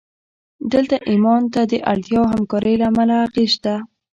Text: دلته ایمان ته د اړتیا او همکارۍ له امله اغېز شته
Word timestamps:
دلته 0.73 0.95
ایمان 1.09 1.41
ته 1.53 1.61
د 1.71 1.73
اړتیا 1.91 2.17
او 2.21 2.25
همکارۍ 2.33 2.73
له 2.81 2.85
امله 2.91 3.15
اغېز 3.25 3.49
شته 3.55 3.73